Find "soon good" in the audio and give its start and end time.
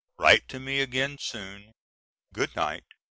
1.19-2.55